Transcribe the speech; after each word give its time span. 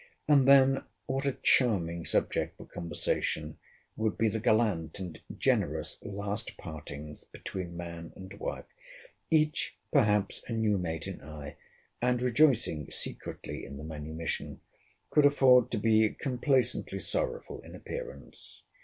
And 0.27 0.47
then 0.47 0.83
what 1.05 1.27
a 1.27 1.37
charming 1.43 2.05
subject 2.05 2.57
for 2.57 2.65
conversation 2.65 3.59
would 3.95 4.17
be 4.17 4.29
the 4.29 4.39
gallant 4.39 4.97
and 4.97 5.21
generous 5.37 6.03
last 6.03 6.57
partings 6.57 7.25
between 7.25 7.77
man 7.77 8.11
and 8.15 8.33
wife! 8.39 8.65
Each, 9.29 9.77
perhaps, 9.93 10.43
a 10.49 10.53
new 10.53 10.79
mate 10.79 11.05
in 11.05 11.21
eye, 11.21 11.55
and 12.01 12.19
rejoicing 12.19 12.89
secretly 12.89 13.63
in 13.63 13.77
the 13.77 13.83
manumission, 13.83 14.61
could 15.11 15.27
afford 15.27 15.69
to 15.69 15.77
be 15.77 16.09
complaisantly 16.09 16.97
sorrowful 16.97 17.61
in 17.61 17.75
appearance. 17.75 18.63